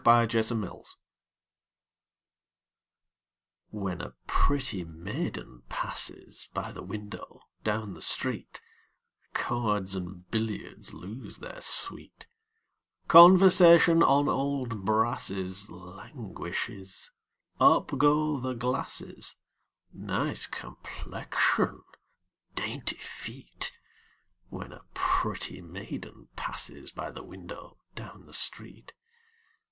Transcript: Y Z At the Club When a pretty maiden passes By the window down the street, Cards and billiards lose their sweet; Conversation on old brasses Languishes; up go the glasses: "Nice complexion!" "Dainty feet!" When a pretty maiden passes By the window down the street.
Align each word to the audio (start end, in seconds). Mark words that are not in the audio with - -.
Y 0.03 0.25
Z 0.27 0.39
At 0.39 0.45
the 0.47 0.55
Club 0.55 0.85
When 3.69 4.01
a 4.01 4.15
pretty 4.25 4.83
maiden 4.83 5.61
passes 5.69 6.49
By 6.55 6.71
the 6.71 6.81
window 6.81 7.41
down 7.63 7.93
the 7.93 8.01
street, 8.01 8.61
Cards 9.35 9.93
and 9.93 10.27
billiards 10.31 10.95
lose 10.95 11.37
their 11.37 11.61
sweet; 11.61 12.25
Conversation 13.07 14.01
on 14.01 14.27
old 14.27 14.83
brasses 14.85 15.69
Languishes; 15.69 17.11
up 17.59 17.95
go 17.95 18.39
the 18.39 18.55
glasses: 18.55 19.35
"Nice 19.93 20.47
complexion!" 20.47 21.83
"Dainty 22.55 22.97
feet!" 22.97 23.71
When 24.49 24.71
a 24.73 24.81
pretty 24.95 25.61
maiden 25.61 26.29
passes 26.35 26.89
By 26.89 27.11
the 27.11 27.23
window 27.23 27.77
down 27.93 28.25
the 28.25 28.33
street. 28.33 28.93